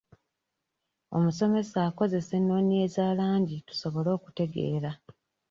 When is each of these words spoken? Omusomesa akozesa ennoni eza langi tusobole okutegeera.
Omusomesa 1.17 1.77
akozesa 1.89 2.31
ennoni 2.39 2.75
eza 2.85 3.05
langi 3.19 3.57
tusobole 3.67 4.09
okutegeera. 4.17 4.91